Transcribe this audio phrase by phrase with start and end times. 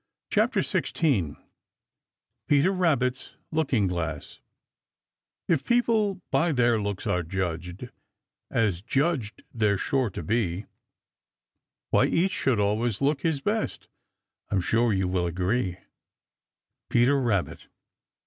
[0.31, 1.37] CHAPTER XVI
[2.47, 4.39] PETER RABBIT'S LOOKING GLASS
[5.47, 7.91] If people by their looks are judged,
[8.49, 10.65] As judged they're sure to be,
[11.91, 13.89] Why each should always look his best,
[14.49, 15.77] I'm sure you will agree.
[16.89, 17.67] Peter Rabbit.